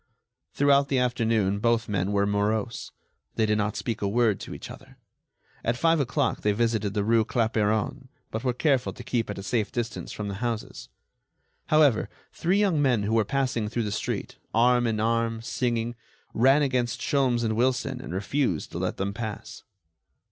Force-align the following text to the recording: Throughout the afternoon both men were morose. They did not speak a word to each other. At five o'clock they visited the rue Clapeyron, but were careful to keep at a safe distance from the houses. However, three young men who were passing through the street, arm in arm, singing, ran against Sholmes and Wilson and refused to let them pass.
Throughout 0.55 0.89
the 0.89 0.97
afternoon 0.97 1.59
both 1.59 1.87
men 1.87 2.11
were 2.11 2.25
morose. 2.25 2.91
They 3.35 3.45
did 3.45 3.59
not 3.59 3.75
speak 3.75 4.01
a 4.01 4.07
word 4.07 4.39
to 4.39 4.53
each 4.55 4.71
other. 4.71 4.97
At 5.63 5.77
five 5.77 5.99
o'clock 5.99 6.41
they 6.41 6.53
visited 6.53 6.95
the 6.95 7.03
rue 7.03 7.23
Clapeyron, 7.23 8.09
but 8.31 8.43
were 8.43 8.51
careful 8.51 8.93
to 8.93 9.03
keep 9.03 9.29
at 9.29 9.37
a 9.37 9.43
safe 9.43 9.71
distance 9.71 10.11
from 10.11 10.27
the 10.27 10.41
houses. 10.47 10.89
However, 11.67 12.09
three 12.33 12.57
young 12.57 12.81
men 12.81 13.03
who 13.03 13.13
were 13.13 13.23
passing 13.23 13.67
through 13.69 13.83
the 13.83 13.91
street, 13.91 14.37
arm 14.55 14.87
in 14.87 14.99
arm, 14.99 15.43
singing, 15.43 15.93
ran 16.33 16.63
against 16.63 16.99
Sholmes 16.99 17.43
and 17.43 17.55
Wilson 17.55 18.01
and 18.01 18.11
refused 18.11 18.71
to 18.71 18.79
let 18.79 18.97
them 18.97 19.13
pass. 19.13 19.61